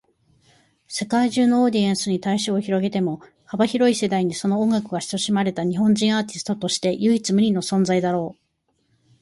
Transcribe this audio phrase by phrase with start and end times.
[0.87, 8.41] 世界中のオーディエンスに対象を広げても、幅広い世代にその音楽が親しまれた日本人アーティストとして唯一無二の存在だろう。